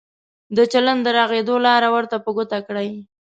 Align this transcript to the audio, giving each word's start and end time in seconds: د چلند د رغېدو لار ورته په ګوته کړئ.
د 0.55 0.59
چلند 0.71 1.01
د 1.05 1.07
رغېدو 1.17 1.55
لار 1.65 1.83
ورته 1.95 2.17
په 2.25 2.29
ګوته 2.35 2.59
کړئ. 2.67 2.89